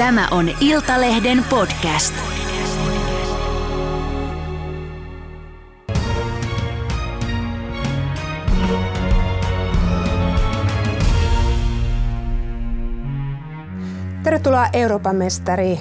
Tämä 0.00 0.28
on 0.30 0.50
Iltalehden 0.60 1.44
podcast. 1.50 2.14
Tervetuloa 14.24 14.66
Euroopan 14.72 15.16
mestari, 15.16 15.78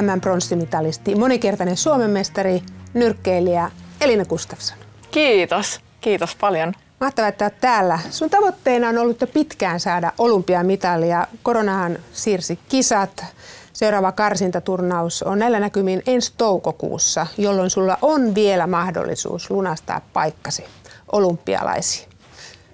MM-pronssimitalisti, 0.00 1.14
monikertainen 1.14 1.76
Suomen 1.76 2.10
mestari, 2.10 2.62
nyrkkeilijä 2.94 3.70
Elina 4.00 4.24
Gustafsson. 4.24 4.78
Kiitos. 5.10 5.80
Kiitos 6.00 6.36
paljon. 6.36 6.72
Mahtavaa, 7.02 7.28
että 7.28 7.44
olet 7.44 7.60
täällä. 7.60 7.98
Sun 8.10 8.30
tavoitteena 8.30 8.88
on 8.88 8.98
ollut 8.98 9.20
jo 9.20 9.26
pitkään 9.26 9.80
saada 9.80 10.12
olympiamitalia. 10.18 11.26
Koronahan 11.42 11.98
siirsi 12.12 12.58
kisat. 12.68 13.24
Seuraava 13.72 14.12
karsintaturnaus 14.12 15.22
on 15.22 15.38
näillä 15.38 15.60
näkymin 15.60 16.02
ensi 16.06 16.32
toukokuussa, 16.36 17.26
jolloin 17.38 17.70
sulla 17.70 17.98
on 18.02 18.34
vielä 18.34 18.66
mahdollisuus 18.66 19.50
lunastaa 19.50 20.00
paikkasi 20.12 20.64
olympialaisiin. 21.12 22.08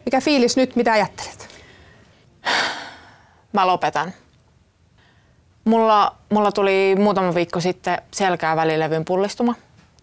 Mikä 0.04 0.20
fiilis 0.20 0.56
nyt, 0.56 0.76
mitä 0.76 0.92
ajattelet? 0.92 1.48
Mä 3.52 3.66
lopetan. 3.66 4.12
Mulla, 5.65 6.16
mulla 6.30 6.52
tuli 6.52 6.96
muutama 6.98 7.34
viikko 7.34 7.60
sitten 7.60 8.02
selkää 8.10 8.56
välilevyn 8.56 9.04
pullistuma 9.04 9.54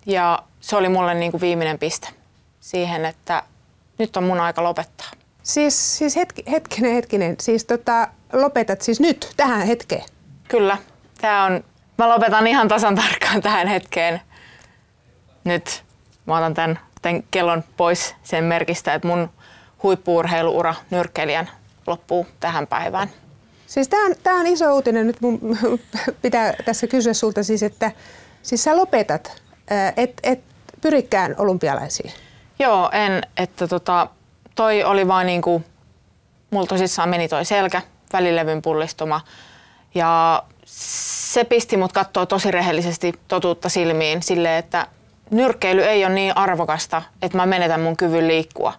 ja 0.06 0.44
se 0.60 0.76
oli 0.76 0.90
mulle 0.90 1.14
niin 1.14 1.32
kuin 1.32 1.42
viimeinen 1.42 1.80
piste 1.80 2.08
siihen, 2.60 3.06
että 3.06 3.44
nyt 3.98 4.18
on 4.18 4.24
mun 4.24 4.40
aika 4.40 4.64
lopettaa. 4.64 5.08
Siis, 5.44 5.98
siis 5.98 6.16
hetki, 6.16 6.44
hetkinen, 6.52 6.94
hetkinen. 6.94 7.36
Siis 7.40 7.66
tota, 7.66 8.08
lopetat 8.34 8.82
siis 8.82 9.00
nyt, 9.00 9.34
tähän 9.38 9.68
hetkeen? 9.68 10.04
Kyllä. 10.48 10.78
Tää 11.22 11.44
on, 11.44 11.64
mä 11.98 12.10
lopetan 12.10 12.48
ihan 12.48 12.68
tasan 12.68 12.96
tarkkaan 12.96 13.42
tähän 13.42 13.68
hetkeen. 13.68 14.22
Nyt 15.44 15.84
mä 16.26 16.38
otan 16.38 16.54
tämän, 16.54 16.80
tämän 17.02 17.24
kellon 17.32 17.64
pois 17.78 18.16
sen 18.24 18.44
merkistä, 18.44 18.94
että 18.94 19.08
mun 19.08 19.30
huippuurheiluura 19.84 20.76
nyrkkeilijän 20.90 21.50
loppuu 21.88 22.28
tähän 22.40 22.68
päivään. 22.68 23.10
Siis 23.68 23.88
tämä 23.88 24.06
on, 24.06 24.16
tää 24.24 24.34
on 24.34 24.48
iso 24.48 24.76
uutinen. 24.76 25.08
Nyt 25.08 25.22
mun 25.22 25.40
pitää 26.22 26.54
tässä 26.66 26.88
kysyä 26.88 27.14
sulta 27.14 27.44
siis, 27.44 27.64
että 27.64 27.92
siis 28.44 28.64
sä 28.64 28.78
lopetat, 28.78 29.42
et, 29.98 30.14
et 30.24 30.40
pyrikään 30.82 31.36
olympialaisiin. 31.38 32.12
Joo, 32.60 32.90
en. 32.92 33.22
Että 33.38 33.68
tota, 33.68 34.08
toi 34.56 34.84
oli 34.84 35.08
vaan 35.08 35.26
niinku, 35.26 35.64
mulla 36.52 36.68
tosissaan 36.68 37.10
meni 37.10 37.28
toi 37.28 37.46
selkä, 37.46 37.82
välilevyn 38.14 38.62
pullistuma. 38.62 39.22
Ja 39.96 40.44
se 40.66 41.44
pisti 41.44 41.78
mut 41.78 41.94
katsoa 41.94 42.26
tosi 42.26 42.52
rehellisesti 42.52 43.14
totuutta 43.28 43.70
silmiin 43.70 44.24
sille, 44.24 44.58
että 44.58 44.88
nyrkkeily 45.32 45.84
ei 45.84 46.06
ole 46.06 46.14
niin 46.14 46.38
arvokasta, 46.38 47.02
että 47.22 47.38
mä 47.38 47.46
menetän 47.46 47.82
mun 47.82 47.98
kyvyn 47.98 48.28
liikkua. 48.28 48.74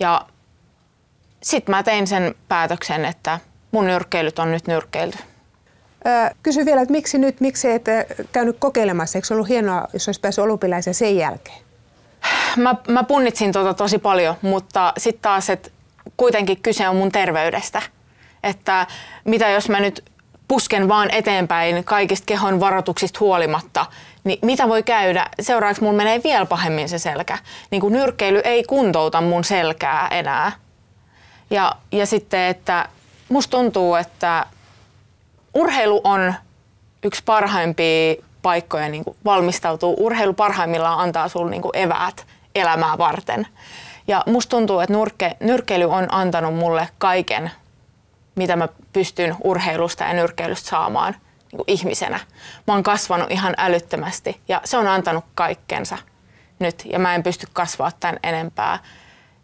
Ja 0.00 0.26
sit 1.42 1.68
mä 1.68 1.82
tein 1.82 2.06
sen 2.06 2.34
päätöksen, 2.48 3.04
että 3.04 3.40
mun 3.70 3.86
nyrkkeilyt 3.86 4.38
on 4.38 4.50
nyt 4.50 4.66
nyrkkeilty. 4.66 5.18
kysy 6.42 6.64
vielä, 6.64 6.80
että 6.82 6.92
miksi 6.92 7.18
nyt, 7.18 7.40
miksi 7.40 7.70
et 7.70 7.84
käynyt 8.32 8.56
kokeilemassa? 8.58 9.18
Eikö 9.18 9.34
ollut 9.34 9.48
hienoa, 9.48 9.88
jos 9.92 10.08
olisi 10.08 10.20
päässyt 10.20 10.44
olympialaisen 10.44 10.94
sen 10.94 11.16
jälkeen? 11.16 11.67
Mä, 12.56 12.74
mä 12.88 13.04
punnitsin 13.04 13.52
tota 13.52 13.74
tosi 13.74 13.98
paljon, 13.98 14.34
mutta 14.42 14.92
sitten 14.98 15.22
taas, 15.22 15.50
että 15.50 15.70
kuitenkin 16.16 16.62
kyse 16.62 16.88
on 16.88 16.96
mun 16.96 17.12
terveydestä. 17.12 17.82
Että 18.42 18.86
mitä 19.24 19.48
jos 19.48 19.68
mä 19.68 19.80
nyt 19.80 20.04
pusken 20.48 20.88
vaan 20.88 21.10
eteenpäin 21.10 21.84
kaikista 21.84 22.26
kehon 22.26 22.60
varoituksista 22.60 23.18
huolimatta, 23.20 23.86
niin 24.24 24.38
mitä 24.42 24.68
voi 24.68 24.82
käydä? 24.82 25.26
Seuraavaksi 25.40 25.82
mun 25.82 25.94
menee 25.94 26.20
vielä 26.24 26.46
pahemmin 26.46 26.88
se 26.88 26.98
selkä. 26.98 27.38
Niin 27.70 27.80
kuin 27.80 27.92
nyrkkeily 27.92 28.40
ei 28.44 28.64
kuntouta 28.64 29.20
mun 29.20 29.44
selkää 29.44 30.08
enää. 30.10 30.52
Ja, 31.50 31.72
ja 31.92 32.06
sitten, 32.06 32.40
että 32.40 32.88
musta 33.28 33.56
tuntuu, 33.56 33.94
että 33.94 34.46
urheilu 35.54 36.00
on 36.04 36.34
yksi 37.02 37.22
parhaimpia 37.24 38.14
paikkoja 38.42 38.88
niin 38.88 39.04
valmistautua. 39.24 39.94
Urheilu 39.98 40.32
parhaimmillaan 40.32 40.98
antaa 40.98 41.28
sulle 41.28 41.50
niin 41.50 41.62
eväät 41.72 42.26
elämää 42.58 42.98
varten. 42.98 43.46
Ja 44.08 44.22
musta 44.26 44.50
tuntuu, 44.50 44.80
että 44.80 44.94
nyrkke, 44.94 45.36
nyrkkeily 45.40 45.84
on 45.84 46.14
antanut 46.14 46.54
mulle 46.54 46.88
kaiken, 46.98 47.50
mitä 48.34 48.56
mä 48.56 48.68
pystyn 48.92 49.36
urheilusta 49.44 50.04
ja 50.04 50.12
nyrkkeilystä 50.12 50.68
saamaan 50.68 51.16
niin 51.52 51.64
ihmisenä. 51.66 52.20
Mä 52.66 52.74
oon 52.74 52.82
kasvanut 52.82 53.30
ihan 53.30 53.54
älyttömästi 53.58 54.40
ja 54.48 54.60
se 54.64 54.76
on 54.76 54.86
antanut 54.86 55.24
kaikkensa 55.34 55.98
nyt 56.58 56.82
ja 56.92 56.98
mä 56.98 57.14
en 57.14 57.22
pysty 57.22 57.46
kasvaa 57.52 57.90
tämän 58.00 58.18
enempää. 58.22 58.78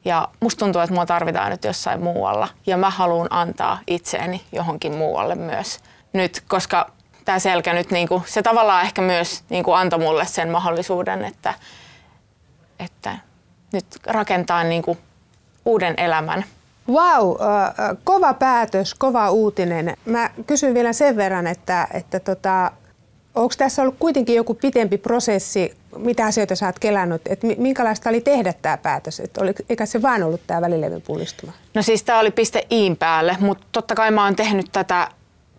Ja 0.05 0.29
musta 0.41 0.59
tuntuu, 0.59 0.83
että 0.83 0.95
mua 0.95 1.07
tarvitaan 1.07 1.51
nyt 1.51 1.65
jossain 1.65 2.03
muualla 2.03 2.49
ja 2.67 2.77
mä 2.77 2.91
haluan 2.91 3.29
antaa 3.31 3.79
itseäni 3.87 4.43
johonkin 4.53 4.95
muualle 4.95 5.35
myös 5.35 5.81
nyt, 6.13 6.43
koska 6.49 6.91
tämä 7.25 7.39
selkä 7.39 7.73
nyt, 7.73 7.91
niin 7.91 8.09
kuin, 8.09 8.23
se 8.27 8.43
tavallaan 8.43 8.83
ehkä 8.83 9.03
myös 9.03 9.45
niin 9.49 9.65
kuin 9.65 9.77
antoi 9.77 9.99
mulle 9.99 10.27
sen 10.27 10.49
mahdollisuuden, 10.49 11.25
että, 11.25 11.55
että 12.79 13.19
nyt 13.73 13.87
rakentaa 14.07 14.65
niin 14.65 14.83
kuin 14.83 14.99
uuden 15.65 15.95
elämän. 15.97 16.45
Wow, 16.89 17.31
äh, 17.31 17.97
kova 18.05 18.35
päätös, 18.35 18.95
kova 18.95 19.31
uutinen. 19.31 19.97
Mä 20.05 20.31
kysyn 20.47 20.75
vielä 20.75 20.93
sen 20.93 21.17
verran, 21.17 21.47
että, 21.47 21.89
että 21.93 22.21
tota, 22.21 22.73
onko 23.35 23.55
tässä 23.59 23.83
ollut 23.83 23.97
kuitenkin 23.99 24.35
joku 24.37 24.55
pitempi 24.55 24.99
prosessi, 24.99 25.77
mitä 25.97 26.27
asioita 26.27 26.57
sä 26.57 26.67
oot 26.67 26.79
kelannut, 26.79 27.23
että 27.27 27.47
minkälaista 27.59 28.11
oli 28.11 28.21
tehdä 28.21 28.53
tämä 28.63 28.77
päätös, 28.77 29.21
että 29.21 29.41
oli, 29.41 29.53
eikä 29.69 29.87
se 29.87 30.03
vaan 30.03 30.23
ollut 30.23 30.41
tämä 30.47 30.61
välilevyn 30.61 31.03
pullistuma? 31.03 31.53
No 31.75 31.83
siis 31.83 32.03
tämä 32.03 32.19
oli 32.19 32.31
piste 32.31 32.67
iin 32.71 32.97
päälle, 32.97 33.37
mutta 33.41 33.67
totta 33.73 33.95
kai 33.95 34.11
mä 34.11 34.25
oon 34.25 34.37
tehnyt 34.37 34.67
tätä, 34.73 35.09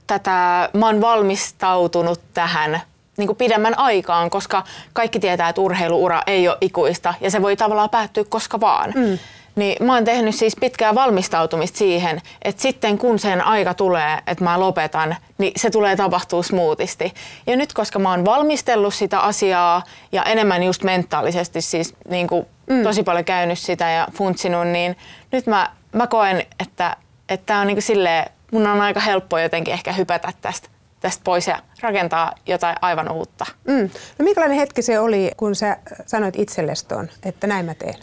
tätä 0.08 0.70
mä 0.74 0.86
oon 0.86 1.02
valmistautunut 1.02 2.22
tähän 2.34 2.82
niin 3.18 3.28
kuin 3.28 3.38
pidemmän 3.38 3.80
aikaan, 3.80 4.30
koska 4.30 4.64
kaikki 4.94 5.20
tietää, 5.20 5.50
että 5.50 5.62
urheiluura 5.62 6.22
ei 6.28 6.48
ole 6.48 6.58
ikuista 6.62 7.14
ja 7.22 7.32
se 7.32 7.42
voi 7.42 7.56
tavallaan 7.56 7.90
päättyä 7.90 8.24
koska 8.30 8.60
vaan. 8.60 8.94
Mm. 8.96 9.20
Niin 9.56 9.86
mä 9.86 9.94
oon 9.94 10.06
tehnyt 10.06 10.36
siis 10.36 10.56
pitkää 10.60 10.96
valmistautumista 10.96 11.78
siihen, 11.78 12.22
että 12.42 12.62
sitten 12.62 12.98
kun 12.98 13.20
sen 13.20 13.42
aika 13.42 13.74
tulee, 13.74 14.18
että 14.28 14.44
mä 14.44 14.60
lopetan, 14.60 15.16
niin 15.38 15.54
se 15.56 15.70
tulee 15.70 15.96
tapahtuu 15.96 16.44
smoothisti. 16.44 17.14
Ja 17.48 17.56
nyt 17.56 17.74
koska 17.74 18.00
mä 18.00 18.12
oon 18.12 18.26
valmistellut 18.26 18.94
sitä 18.94 19.20
asiaa 19.20 19.84
ja 20.12 20.24
enemmän 20.24 20.64
just 20.64 20.84
mentaalisesti 20.84 21.62
siis 21.62 21.96
niin 22.10 22.28
kuin 22.28 22.46
mm. 22.70 22.84
tosi 22.84 23.04
paljon 23.04 23.26
käynyt 23.26 23.60
sitä 23.60 23.90
ja 23.90 24.08
funtsinut, 24.14 24.68
niin 24.68 24.98
nyt 25.32 25.48
mä, 25.48 25.70
mä 25.92 26.08
koen, 26.08 26.44
että 26.60 26.98
että 27.30 27.58
on 27.58 27.68
niin 27.68 27.76
kuin 27.76 27.84
silleen, 27.84 28.30
mun 28.52 28.68
on 28.68 28.82
aika 28.82 29.00
helppo 29.00 29.40
jotenkin 29.40 29.74
ehkä 29.74 29.94
hypätä 29.94 30.34
tästä 30.42 30.70
tästä 31.06 31.22
pois 31.24 31.48
ja 31.48 31.60
rakentaa 31.82 32.34
jotain 32.46 32.76
aivan 32.82 33.12
uutta. 33.12 33.46
Mm. 33.68 33.90
No 34.20 34.24
minkälainen 34.24 34.58
hetki 34.58 34.82
se 34.82 35.00
oli, 35.00 35.32
kun 35.38 35.56
sä 35.56 35.78
sanoit 36.06 36.40
itsellesi 36.40 36.88
tuon, 36.88 37.10
että 37.26 37.48
näin 37.48 37.66
mä 37.66 37.74
teen? 37.74 37.96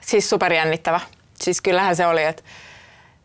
Siis 0.00 0.30
superjännittävä. 0.30 1.00
Siis 1.34 1.60
kyllähän 1.60 1.96
se 1.96 2.06
oli, 2.06 2.24
että 2.24 2.42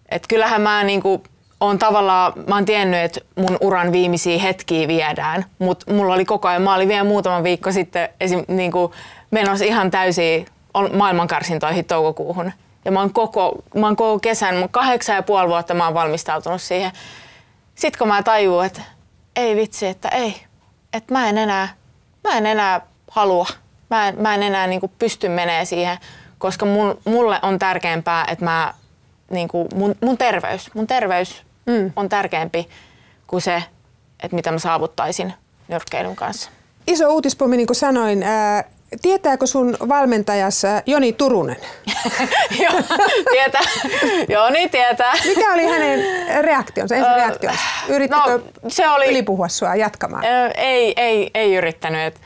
et 0.10 0.28
kyllähän 0.28 0.62
mä 0.62 0.84
niinku 0.84 1.24
on 1.60 1.80
tavallaan, 1.80 2.34
mä 2.48 2.56
oon 2.56 2.66
tiennyt, 2.66 3.00
että 3.00 3.20
mun 3.36 3.58
uran 3.62 3.92
viimeisiä 3.92 4.40
hetkiä 4.40 4.88
viedään, 4.88 5.46
mutta 5.60 5.94
mulla 5.94 6.14
oli 6.14 6.26
koko 6.26 6.48
ajan, 6.48 6.62
mä 6.62 6.76
olin 6.76 6.88
vielä 6.88 7.04
muutama 7.04 7.44
viikko 7.44 7.72
sitten 7.72 8.10
esim, 8.20 8.46
niinku, 8.48 8.94
menossa 9.32 9.66
ihan 9.66 9.92
täysiin 9.92 10.46
maailmankarsintoihin 10.94 11.86
toukokuuhun. 11.86 12.52
Ja 12.86 12.92
mä 12.92 13.00
oon 13.00 13.14
koko, 13.14 13.64
mä 13.76 13.86
oon 13.86 13.96
koko 13.96 14.20
kesän, 14.20 14.56
mun 14.56 14.70
kahdeksan 14.70 15.16
ja 15.16 15.24
puoli 15.24 15.48
vuotta 15.48 15.74
mä 15.74 15.86
oon 15.86 15.94
valmistautunut 15.94 16.62
siihen. 16.62 16.92
Sitten 17.76 18.00
kun 18.00 18.08
mä 18.08 18.24
tajuun, 18.24 18.66
että 18.66 18.82
ei 19.36 19.56
vitsi, 19.56 19.88
että 19.88 20.10
ei, 20.10 20.44
että 20.94 21.14
mä 21.14 21.30
en 21.30 21.38
enää, 21.38 21.68
mä 22.24 22.38
en 22.38 22.46
enää 22.46 22.82
halua, 23.12 23.48
mä 23.90 24.08
en, 24.08 24.22
mä 24.22 24.36
en 24.36 24.44
enää 24.44 24.68
niin 24.68 24.82
pysty 25.00 25.30
menee 25.30 25.66
siihen, 25.66 25.98
koska 26.38 26.66
mun, 26.66 27.00
mulle 27.06 27.40
on 27.42 27.60
tärkeämpää, 27.60 28.26
että 28.32 28.46
mä, 28.46 28.74
niin 29.32 29.48
kuin 29.48 29.68
mun, 29.76 29.96
mun 30.02 30.18
terveys, 30.18 30.74
mun 30.74 30.88
terveys 30.88 31.44
mm. 31.66 31.92
on 31.96 32.10
tärkeämpi 32.10 32.70
kuin 33.28 33.42
se, 33.42 33.64
että 34.24 34.36
mitä 34.36 34.52
mä 34.52 34.60
saavuttaisin 34.60 35.34
nyrkkeilyn 35.68 36.16
kanssa. 36.16 36.50
Iso 36.88 37.14
uutispommi, 37.14 37.58
niin 37.58 37.68
kuin 37.68 37.76
sanoin. 37.76 38.24
Ää, 38.24 38.64
Tietääkö 39.02 39.48
sun 39.48 39.78
valmentajas 39.90 40.64
Joni 40.86 41.14
Turunen? 41.14 41.58
Joo, 42.64 42.82
tietää. 43.32 43.62
Joni 44.30 44.70
tietää. 44.70 45.14
Mikä 45.26 45.54
oli 45.54 45.66
hänen 45.66 46.00
reaktionsa, 46.44 46.96
ensin 46.96 47.16
reaktionsa? 47.16 47.60
Yrittikö 47.90 48.32
no, 48.32 48.40
se 48.68 48.90
oli, 48.90 49.06
ylipuhua 49.06 49.48
sua 49.48 49.76
jatkamaan? 49.76 50.24
Ei, 50.56 50.94
ei, 50.96 51.32
ei 51.34 51.56
yrittänyt. 51.56 52.02
Et, 52.02 52.22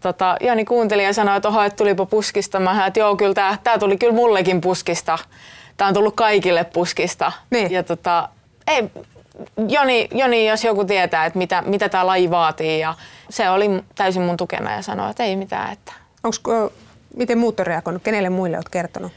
tota, 0.00 0.36
Jani 0.40 0.64
kuunteli 0.64 1.04
ja 1.04 1.12
sanoi, 1.12 1.36
että 1.36 1.48
oho, 1.48 1.62
että 1.62 1.76
tulipa 1.76 2.06
puskista. 2.06 2.60
Mä 2.60 2.86
että 2.86 3.00
joo, 3.00 3.16
kyllä 3.16 3.34
tämä, 3.34 3.58
tämä 3.64 3.78
tuli 3.78 3.96
kyllä 3.96 4.14
mullekin 4.14 4.60
puskista. 4.60 5.18
Tämä 5.76 5.88
on 5.88 5.94
tullut 5.94 6.16
kaikille 6.16 6.64
puskista. 6.64 7.32
Niin. 7.50 7.70
Ja 7.70 7.82
tota, 7.82 8.28
ei, 8.66 8.90
Joni, 9.68 10.08
Joni, 10.14 10.48
jos 10.48 10.64
joku 10.64 10.84
tietää, 10.84 11.26
että 11.26 11.38
mitä, 11.38 11.62
mitä 11.62 11.88
tämä 11.88 12.06
laji 12.06 12.30
vaatii 12.30 12.80
ja 12.80 12.94
se 13.30 13.50
oli 13.50 13.66
täysin 13.94 14.22
mun 14.22 14.36
tukena 14.36 14.72
ja 14.72 14.82
sanoi, 14.82 15.10
että 15.10 15.24
ei 15.24 15.36
mitään. 15.36 15.72
Että. 15.72 15.92
Onko, 16.24 16.72
miten 17.16 17.38
muut 17.38 17.60
on 17.60 17.66
reagoinut? 17.66 18.02
Kenelle 18.02 18.30
muille 18.30 18.56
olet 18.56 18.68
kertonut? 18.68 19.12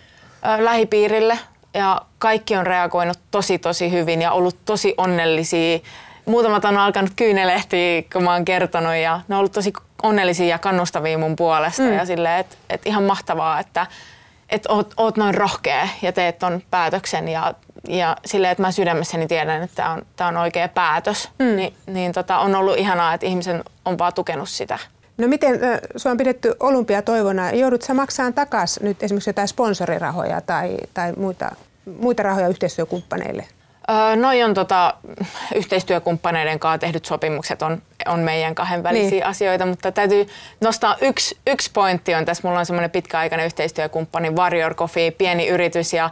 Lähipiirille 0.59 1.39
ja 1.73 2.01
kaikki 2.19 2.55
on 2.55 2.67
reagoinut 2.67 3.19
tosi 3.31 3.59
tosi 3.59 3.91
hyvin 3.91 4.21
ja 4.21 4.31
ollut 4.31 4.57
tosi 4.65 4.93
onnellisia. 4.97 5.79
Muutamat 6.25 6.65
on 6.65 6.77
alkanut 6.77 7.11
kyynelehtiä, 7.15 8.03
kun 8.13 8.23
mä 8.23 8.33
oon 8.33 8.45
kertonut 8.45 8.95
ja 8.95 9.21
ne 9.27 9.35
on 9.35 9.39
ollut 9.39 9.51
tosi 9.51 9.73
onnellisia 10.03 10.47
ja 10.47 10.59
kannustavia 10.59 11.17
mun 11.17 11.35
puolesta 11.35 11.81
mm. 11.81 11.93
ja 11.93 12.05
silleen, 12.05 12.39
että 12.39 12.55
et 12.69 12.81
ihan 12.85 13.03
mahtavaa, 13.03 13.59
että 13.59 13.87
et 14.49 14.65
oot, 14.69 14.93
oot 14.97 15.17
noin 15.17 15.35
rohkea 15.35 15.87
ja 16.01 16.11
teet 16.11 16.39
ton 16.39 16.61
päätöksen 16.71 17.27
ja, 17.27 17.53
ja 17.87 18.17
silleen, 18.25 18.51
että 18.51 18.61
mä 18.61 18.71
sydämessäni 18.71 19.27
tiedän, 19.27 19.63
että 19.63 19.75
tämä 19.75 19.93
on, 19.93 20.05
tää 20.15 20.27
on 20.27 20.37
oikea 20.37 20.67
päätös, 20.67 21.29
mm. 21.39 21.55
Ni, 21.55 21.73
niin 21.87 22.13
tota, 22.13 22.39
on 22.39 22.55
ollut 22.55 22.77
ihanaa, 22.77 23.13
että 23.13 23.25
ihmisen 23.25 23.63
on 23.85 23.97
vaan 23.97 24.13
tukenut 24.13 24.49
sitä. 24.49 24.79
No 25.17 25.27
miten 25.27 25.59
sinua 25.97 26.11
on 26.11 26.17
pidetty 26.17 26.55
olympiatoivona? 26.59 27.51
Joudut 27.51 27.81
sä 27.81 27.93
maksamaan 27.93 28.33
takaisin 28.33 28.83
nyt 28.83 29.03
esimerkiksi 29.03 29.29
jotain 29.29 29.47
sponsorirahoja 29.47 30.41
tai, 30.41 30.77
tai 30.93 31.13
muita, 31.17 31.51
muita 31.99 32.23
rahoja 32.23 32.47
yhteistyökumppaneille? 32.47 33.47
Öö, 33.89 34.15
noi 34.15 34.43
on 34.43 34.53
tota, 34.53 34.93
yhteistyökumppaneiden 35.55 36.59
kanssa 36.59 36.77
tehdyt 36.77 37.05
sopimukset 37.05 37.61
on, 37.61 37.81
on 38.05 38.19
meidän 38.19 38.55
kahden 38.55 38.83
välisiä 38.83 39.09
niin. 39.09 39.25
asioita, 39.25 39.65
mutta 39.65 39.91
täytyy 39.91 40.27
nostaa 40.61 40.95
yksi, 41.01 41.37
yksi 41.47 41.71
pointti 41.73 42.15
on 42.15 42.25
tässä. 42.25 42.47
Mulla 42.47 42.59
on 42.59 42.65
semmoinen 42.65 42.91
pitkäaikainen 42.91 43.45
yhteistyökumppani 43.45 44.29
Warrior 44.29 44.75
Coffee, 44.75 45.11
pieni 45.11 45.47
yritys 45.47 45.93
ja, 45.93 46.09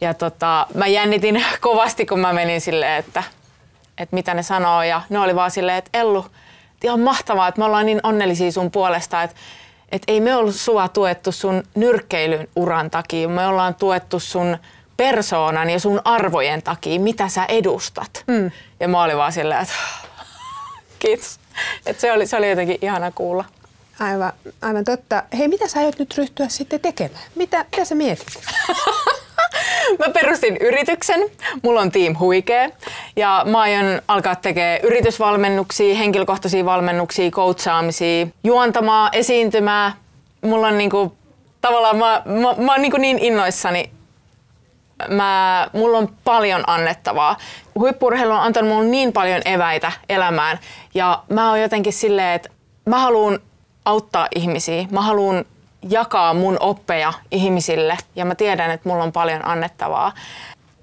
ja 0.00 0.14
tota, 0.14 0.66
mä 0.74 0.86
jännitin 0.86 1.44
kovasti, 1.60 2.06
kun 2.06 2.20
mä 2.20 2.32
menin 2.32 2.60
silleen, 2.60 2.96
että, 2.96 3.22
että 3.98 4.14
mitä 4.14 4.34
ne 4.34 4.42
sanoo 4.42 4.82
ja 4.82 5.02
ne 5.08 5.18
oli 5.18 5.34
vaan 5.34 5.50
silleen, 5.50 5.78
että 5.78 5.98
Ellu, 5.98 6.26
ihan 6.84 7.00
mahtavaa, 7.00 7.48
että 7.48 7.58
me 7.58 7.64
ollaan 7.64 7.86
niin 7.86 8.00
onnellisia 8.02 8.52
sun 8.52 8.70
puolesta, 8.70 9.22
että 9.22 9.36
että 9.92 10.12
ei 10.12 10.20
me 10.20 10.36
ollut 10.36 10.54
sua 10.54 10.88
tuettu 10.88 11.32
sun 11.32 11.62
nyrkkeilyn 11.74 12.48
uran 12.56 12.90
takia, 12.90 13.28
me 13.28 13.46
ollaan 13.46 13.74
tuettu 13.74 14.20
sun 14.20 14.58
persoonan 14.96 15.70
ja 15.70 15.80
sun 15.80 16.00
arvojen 16.04 16.62
takia, 16.62 17.00
mitä 17.00 17.28
sä 17.28 17.44
edustat. 17.44 18.24
Mm. 18.26 18.50
Ja 18.80 18.88
mä 18.88 19.02
olin 19.02 19.16
vaan 19.16 19.32
silleen, 19.32 19.62
että 19.62 19.74
kiitos. 20.98 21.38
Et 21.86 22.00
se, 22.00 22.12
oli, 22.12 22.26
se 22.26 22.36
oli 22.36 22.50
jotenkin 22.50 22.78
ihana 22.82 23.10
kuulla. 23.10 23.44
Aivan, 24.00 24.32
aivan 24.62 24.84
totta. 24.84 25.22
Hei, 25.38 25.48
mitä 25.48 25.68
sä 25.68 25.78
aiot 25.78 25.98
nyt 25.98 26.18
ryhtyä 26.18 26.48
sitten 26.48 26.80
tekemään? 26.80 27.24
Mitä, 27.34 27.64
mitä 27.72 27.84
sä 27.84 27.94
mietit? 27.94 28.26
mä 29.98 30.12
perustin 30.12 30.56
yrityksen, 30.60 31.20
mulla 31.62 31.80
on 31.80 31.90
Team 31.92 32.16
Huikee 32.18 32.70
ja 33.16 33.42
mä 33.46 33.60
aion 33.60 34.02
alkaa 34.08 34.36
tekemään 34.36 34.78
yritysvalmennuksia, 34.82 35.94
henkilökohtaisia 35.94 36.64
valmennuksia, 36.64 37.30
coachaamisia, 37.30 38.26
juontamaa, 38.44 39.10
esiintymää. 39.12 39.92
Mulla 40.42 40.66
on 40.66 40.78
niinku, 40.78 41.16
tavallaan 41.60 41.96
mä, 41.96 42.22
mä, 42.24 42.64
mä 42.64 42.72
oon 42.72 42.82
niinku 42.82 42.96
niin 42.96 43.18
innoissani 43.18 43.90
mä, 45.08 45.70
mulla 45.72 45.98
on 45.98 46.08
paljon 46.24 46.64
annettavaa. 46.66 47.36
Huippurheilu 47.74 48.32
on 48.32 48.40
antanut 48.40 48.70
mulle 48.70 48.88
niin 48.88 49.12
paljon 49.12 49.42
eväitä 49.44 49.92
elämään 50.08 50.58
ja 50.94 51.22
mä 51.28 51.48
oon 51.48 51.60
jotenkin 51.60 51.92
silleen, 51.92 52.34
että 52.34 52.48
mä 52.86 52.98
haluan 52.98 53.38
auttaa 53.84 54.28
ihmisiä. 54.36 54.86
Mä 54.90 55.00
haluan 55.00 55.44
jakaa 55.90 56.34
mun 56.34 56.56
oppeja 56.60 57.12
ihmisille 57.30 57.96
ja 58.16 58.24
mä 58.24 58.34
tiedän, 58.34 58.70
että 58.70 58.88
mulla 58.88 59.04
on 59.04 59.12
paljon 59.12 59.44
annettavaa. 59.44 60.12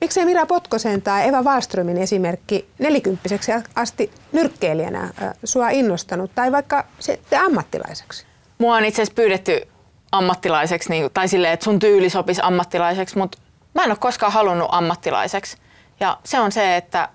Miksei 0.02 0.26
Mira 0.26 0.46
Potkosen 0.46 1.02
tai 1.02 1.28
Eva 1.28 1.44
Wallströmin 1.44 1.98
esimerkki 1.98 2.70
nelikymppiseksi 2.80 3.52
asti 3.76 4.12
nyrkkeilijänä 4.32 5.10
sua 5.44 5.70
innostanut 5.70 6.32
tai 6.36 6.52
vaikka 6.52 6.86
sitten 7.00 7.40
ammattilaiseksi? 7.40 8.26
Mua 8.58 8.76
on 8.76 8.86
itse 8.86 9.02
asiassa 9.02 9.16
pyydetty 9.16 9.68
ammattilaiseksi, 10.12 10.90
niin, 10.90 11.10
tai 11.14 11.28
silleen, 11.28 11.54
että 11.54 11.64
sun 11.64 11.80
tyyli 11.80 12.10
sopisi 12.10 12.42
ammattilaiseksi, 12.44 13.18
mutta 13.18 13.38
mä 13.74 13.84
en 13.84 13.92
ole 13.92 13.98
koskaan 13.98 14.32
halunnut 14.32 14.68
ammattilaiseksi. 14.72 15.58
Ja 16.00 16.18
se 16.24 16.40
on 16.40 16.52
se, 16.52 16.78
että 16.78 17.10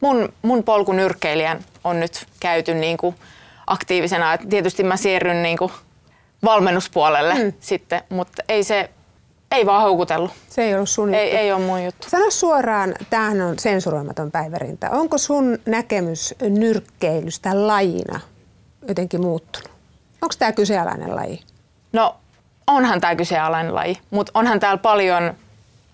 mun, 0.00 0.32
mun 0.42 0.64
polku 0.64 0.92
nyrkkeilijän 0.92 1.64
on 1.84 2.00
nyt 2.00 2.26
käyty 2.40 2.74
niin 2.74 2.96
kuin 2.96 3.16
aktiivisena. 3.66 4.34
Et 4.34 4.40
tietysti 4.50 4.82
mä 4.82 4.96
siirryn 4.96 5.42
niin 5.42 5.58
kuin 5.58 5.72
valmennuspuolelle 6.44 7.34
mm. 7.34 7.52
sitten, 7.60 8.02
mutta 8.08 8.42
ei 8.48 8.64
se 8.64 8.90
ei 9.52 9.66
vaan 9.66 9.82
houkutellut. 9.82 10.30
Se 10.48 10.62
ei 10.62 10.74
ollut 10.74 10.88
sun 10.88 11.14
ei, 11.14 11.36
ei 11.36 11.52
ole 11.52 11.60
mun 11.60 11.84
juttu. 11.84 12.10
Sano 12.10 12.30
suoraan, 12.30 12.94
tämähän 13.10 13.40
on 13.40 13.58
sensuroimaton 13.58 14.30
päivärinta. 14.30 14.90
Onko 14.90 15.18
sun 15.18 15.58
näkemys 15.66 16.34
nyrkkeilystä 16.40 17.66
lajina 17.66 18.20
jotenkin 18.88 19.20
muuttunut? 19.20 19.70
Onko 20.22 20.34
tämä 20.38 20.52
kyseenalainen 20.52 21.16
laji? 21.16 21.40
No 21.92 22.16
onhan 22.66 23.00
tämä 23.00 23.16
kyseenalainen 23.16 23.74
laji, 23.74 23.98
mutta 24.10 24.32
onhan 24.34 24.60
täällä 24.60 24.78
paljon 24.78 25.34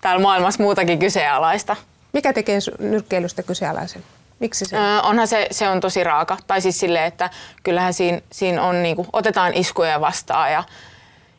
täällä 0.01 0.21
maailmassa 0.21 0.63
muutakin 0.63 0.99
kyseenalaista. 0.99 1.75
Mikä 2.13 2.33
tekee 2.33 2.59
nyrkkeilystä 2.79 3.43
kyseenalaisen? 3.43 4.03
Miksi 4.39 4.65
se? 4.65 4.77
Öö, 4.77 4.99
onhan 5.01 5.27
se, 5.27 5.47
se 5.51 5.69
on 5.69 5.79
tosi 5.79 6.03
raaka. 6.03 6.37
Tai 6.47 6.61
siis 6.61 6.79
silleen, 6.79 7.05
että 7.05 7.29
kyllähän 7.63 7.93
siinä, 7.93 8.21
siinä 8.31 8.63
on, 8.63 8.83
niinku, 8.83 9.05
otetaan 9.13 9.53
iskuja 9.53 10.01
vastaan 10.01 10.51
ja, 10.51 10.63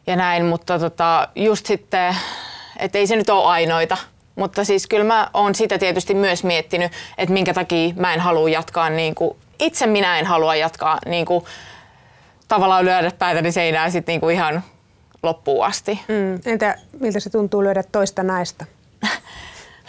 ja 0.06 0.17
näin, 0.17 0.44
mutta 0.44 0.79
tota, 0.79 1.29
just 1.35 1.67
sitten, 1.67 2.17
että 2.79 2.99
ei 2.99 3.06
se 3.06 3.17
nyt 3.17 3.31
ole 3.31 3.44
ainoita. 3.44 3.97
Mutta 4.37 4.64
siis 4.64 4.87
kyllä 4.87 5.05
mä 5.05 5.31
oon 5.35 5.55
sitä 5.55 5.79
tietysti 5.79 6.14
myös 6.14 6.44
miettinyt, 6.44 6.93
että 7.19 7.32
minkä 7.32 7.55
takia 7.55 7.94
mä 7.97 8.14
en 8.14 8.20
halua 8.20 8.49
jatkaa, 8.49 8.91
niinku, 8.91 9.37
itse 9.58 9.87
minä 9.87 10.19
en 10.19 10.26
halua 10.26 10.55
jatkaa 10.55 10.99
niinku, 11.06 11.47
tavallaan 12.49 12.85
lyödä 12.85 13.11
päätäni 13.19 13.52
seinään 13.52 13.93
sit 13.93 14.06
niinku 14.06 14.29
ihan 14.29 14.62
loppuun 15.23 15.67
asti. 15.67 16.00
Mm. 16.08 16.52
Entä 16.52 16.76
miltä 17.00 17.20
se 17.20 17.31
tuntuu 17.31 17.62
lyödä 17.62 17.82
toista 17.82 18.23
naista? 18.23 18.64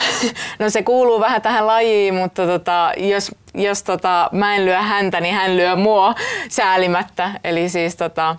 no 0.60 0.70
se 0.70 0.84
kuuluu 0.84 1.20
vähän 1.20 1.42
tähän 1.42 1.68
lajiin, 1.68 2.16
mutta 2.16 2.46
tota, 2.46 2.92
jos, 2.98 3.32
jos 3.54 3.84
tota, 3.84 4.30
mä 4.32 4.56
en 4.56 4.66
lyö 4.66 4.82
häntä, 4.82 5.22
niin 5.22 5.36
hän 5.36 5.58
lyö 5.58 5.76
mua 5.76 6.16
säälimättä. 6.50 7.32
Eli 7.44 7.70
siis 7.70 7.96
tota, 7.96 8.36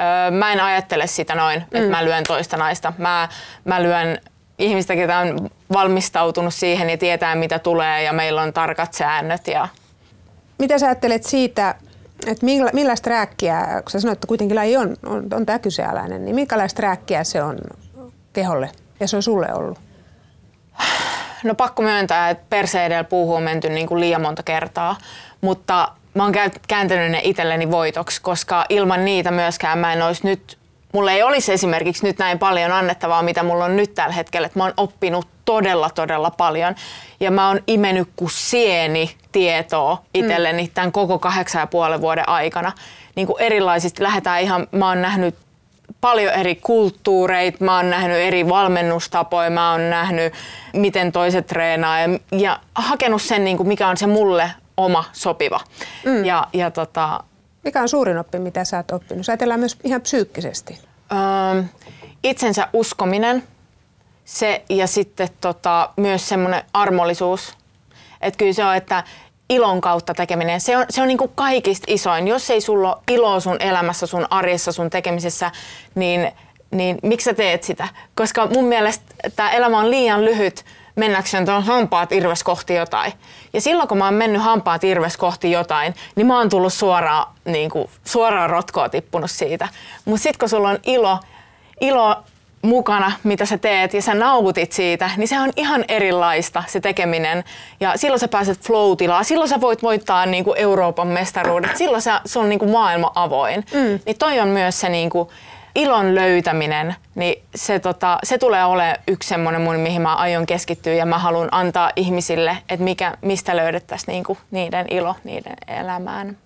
öö, 0.00 0.30
mä 0.30 0.52
en 0.52 0.60
ajattele 0.60 1.06
sitä 1.06 1.34
noin, 1.34 1.58
mm. 1.58 1.78
että 1.78 1.90
mä 1.90 2.04
lyön 2.04 2.24
toista 2.24 2.56
naista. 2.56 2.92
Mä, 2.98 3.28
mä 3.64 3.82
lyön 3.82 4.18
ihmistä, 4.58 4.96
ketä 4.96 5.18
on 5.18 5.50
valmistautunut 5.72 6.54
siihen 6.54 6.90
ja 6.90 6.98
tietää 6.98 7.34
mitä 7.34 7.58
tulee 7.58 8.02
ja 8.02 8.12
meillä 8.12 8.42
on 8.42 8.52
tarkat 8.52 8.92
säännöt. 8.92 9.48
Ja... 9.48 9.68
Mitä 10.58 10.78
sä 10.78 10.86
ajattelet 10.86 11.24
siitä, 11.24 11.74
että 12.26 12.44
milla, 12.44 12.70
millaista 12.72 13.10
rääkkiä, 13.10 13.66
kun 13.82 13.90
sä 13.90 14.00
sanoit, 14.00 14.16
että 14.16 14.26
kuitenkin 14.26 14.56
laji 14.56 14.76
on, 14.76 14.96
on, 15.06 15.26
on 15.32 15.46
tämä 15.46 15.58
kyseenalainen, 15.58 16.24
niin 16.24 16.34
minkälaista 16.34 16.82
rääkkiä 16.82 17.24
se 17.24 17.42
on 17.42 17.58
keholle 18.32 18.70
ja 19.00 19.08
se 19.08 19.16
on 19.16 19.22
sulle 19.22 19.54
ollut? 19.54 19.78
No 21.44 21.54
pakko 21.54 21.82
myöntää, 21.82 22.30
että 22.30 22.44
perseedellä 22.50 23.04
puuhun 23.04 23.36
on 23.36 23.42
menty 23.42 23.68
niin 23.68 23.86
kuin 23.86 24.00
liian 24.00 24.22
monta 24.22 24.42
kertaa, 24.42 24.96
mutta 25.40 25.88
mä 26.14 26.22
oon 26.22 26.32
kääntänyt 26.68 27.10
ne 27.10 27.20
itselleni 27.24 27.70
voitoksi, 27.70 28.22
koska 28.22 28.64
ilman 28.68 29.04
niitä 29.04 29.30
myöskään 29.30 29.78
mä 29.78 29.92
en 29.92 30.02
olisi 30.02 30.26
nyt, 30.26 30.58
mulla 30.92 31.12
ei 31.12 31.22
olisi 31.22 31.52
esimerkiksi 31.52 32.06
nyt 32.06 32.18
näin 32.18 32.38
paljon 32.38 32.72
annettavaa, 32.72 33.22
mitä 33.22 33.42
mulla 33.42 33.64
on 33.64 33.76
nyt 33.76 33.94
tällä 33.94 34.12
hetkellä, 34.12 34.46
että 34.46 34.58
mä 34.58 34.64
oon 34.64 34.74
oppinut 34.76 35.28
todella, 35.44 35.90
todella 35.90 36.30
paljon. 36.30 36.74
Ja 37.20 37.30
mä 37.30 37.48
oon 37.48 37.60
imennyt 37.66 38.08
kuin 38.16 38.30
sieni 38.30 39.16
tietoa 39.32 40.02
itselleni 40.14 40.62
mm. 40.62 40.70
tämän 40.74 40.92
koko 40.92 41.18
kahdeksan 41.18 41.60
ja 41.60 41.66
puolen 41.66 42.00
vuoden 42.00 42.28
aikana. 42.28 42.72
Niin 43.14 43.26
kuin 43.26 43.42
erilaisista 43.42 44.02
lähdetään 44.02 44.40
ihan, 44.40 44.66
mä 44.72 44.88
oon 44.88 45.02
nähnyt 45.02 45.34
paljon 46.00 46.34
eri 46.34 46.54
kulttuureita, 46.54 47.64
mä 47.64 47.76
oon 47.76 47.90
nähnyt 47.90 48.16
eri 48.16 48.48
valmennustapoja, 48.48 49.50
mä 49.50 49.72
oon 49.72 49.90
nähnyt 49.90 50.32
miten 50.72 51.12
toiset 51.12 51.46
treenaa 51.46 52.00
ja, 52.00 52.08
ja 52.38 52.60
hakenut 52.74 53.22
sen, 53.22 53.44
niin 53.44 53.56
kuin 53.56 53.68
mikä 53.68 53.88
on 53.88 53.96
se 53.96 54.06
mulle 54.06 54.50
oma 54.76 55.04
sopiva. 55.12 55.60
Mm. 56.04 56.24
Ja, 56.24 56.46
ja 56.52 56.70
tota, 56.70 57.24
mikä 57.64 57.80
on 57.80 57.88
suurin 57.88 58.18
oppi, 58.18 58.38
mitä 58.38 58.64
sä 58.64 58.76
oot 58.76 58.90
oppinut? 58.90 59.26
Sä 59.26 59.32
ajatellaan 59.32 59.60
myös 59.60 59.76
ihan 59.84 60.00
psyykkisesti. 60.00 60.78
Öö, 61.12 61.62
itsensä 62.24 62.68
uskominen 62.72 63.42
se, 64.24 64.64
ja 64.68 64.86
sitten 64.86 65.28
tota, 65.40 65.90
myös 65.96 66.28
semmoinen 66.28 66.62
armollisuus. 66.72 67.56
Että 68.20 68.38
kyllä 68.38 68.52
se 68.52 68.64
on, 68.64 68.76
että 68.76 69.04
ilon 69.50 69.80
kautta 69.80 70.14
tekeminen, 70.14 70.60
se 70.60 70.76
on, 70.76 70.84
se 70.90 71.02
on 71.02 71.08
niin 71.08 71.18
kuin 71.18 71.32
kaikista 71.34 71.84
isoin. 71.88 72.28
Jos 72.28 72.50
ei 72.50 72.60
sulla 72.60 72.94
ole 72.94 73.02
iloa 73.10 73.40
sun 73.40 73.56
elämässä, 73.60 74.06
sun 74.06 74.26
arjessa, 74.30 74.72
sun 74.72 74.90
tekemisessä, 74.90 75.50
niin, 75.94 76.32
niin 76.70 76.98
miksi 77.02 77.24
sä 77.24 77.34
teet 77.34 77.62
sitä? 77.62 77.88
Koska 78.14 78.46
mun 78.46 78.64
mielestä 78.64 79.04
tämä 79.36 79.50
elämä 79.50 79.78
on 79.78 79.90
liian 79.90 80.24
lyhyt 80.24 80.64
mennäkseen 80.96 81.46
tuon 81.46 81.62
hampaat 81.62 82.12
irves 82.12 82.44
kohti 82.44 82.74
jotain. 82.74 83.12
Ja 83.52 83.60
silloin 83.60 83.88
kun 83.88 83.98
mä 83.98 84.04
oon 84.04 84.14
mennyt 84.14 84.42
hampaat 84.42 84.84
irves 84.84 85.16
kohti 85.16 85.50
jotain, 85.50 85.94
niin 86.16 86.26
mä 86.26 86.38
oon 86.38 86.48
tullut 86.48 86.72
suoraan, 86.72 87.34
niin 87.44 87.70
kuin, 87.70 87.88
suoraan 88.04 88.50
rotkoa 88.50 88.88
tippunut 88.88 89.30
siitä. 89.30 89.68
Mutta 90.04 90.22
sitten 90.22 90.38
kun 90.38 90.48
sulla 90.48 90.68
on 90.68 90.78
ilo, 90.86 91.18
ilo 91.80 92.16
mukana, 92.62 93.12
mitä 93.24 93.46
sä 93.46 93.58
teet 93.58 93.94
ja 93.94 94.02
sä 94.02 94.14
nautit 94.14 94.72
siitä, 94.72 95.10
niin 95.16 95.28
se 95.28 95.40
on 95.40 95.50
ihan 95.56 95.84
erilaista 95.88 96.64
se 96.66 96.80
tekeminen. 96.80 97.44
Ja 97.80 97.92
silloin 97.96 98.20
sä 98.20 98.28
pääset 98.28 98.60
flow 98.60 98.96
silloin 99.22 99.48
sä 99.48 99.60
voit 99.60 99.82
voittaa 99.82 100.26
niin 100.26 100.44
kuin 100.44 100.58
Euroopan 100.58 101.08
mestaruudet, 101.08 101.76
silloin 101.76 102.02
se, 102.02 102.10
se 102.24 102.38
on 102.38 102.48
niin 102.48 102.58
kuin 102.58 102.70
maailma 102.70 103.12
avoin. 103.14 103.64
Mm. 103.74 104.00
Niin 104.06 104.18
toi 104.18 104.40
on 104.40 104.48
myös 104.48 104.80
se 104.80 104.88
niin 104.88 105.10
kuin 105.10 105.28
ilon 105.74 106.14
löytäminen, 106.14 106.94
niin 107.14 107.42
se, 107.54 107.78
tota, 107.78 108.18
se 108.24 108.38
tulee 108.38 108.64
olemaan 108.64 108.96
yksi 109.08 109.28
semmoinen 109.28 109.62
mun, 109.62 109.76
mihin 109.76 110.02
mä 110.02 110.14
aion 110.14 110.46
keskittyä 110.46 110.92
ja 110.92 111.06
mä 111.06 111.18
haluan 111.18 111.48
antaa 111.52 111.90
ihmisille, 111.96 112.58
että 112.68 112.84
mikä, 112.84 113.16
mistä 113.20 113.56
löydettäisiin 113.56 114.12
niinku 114.12 114.38
niiden 114.50 114.86
ilo 114.90 115.14
niiden 115.24 115.56
elämään. 115.68 116.36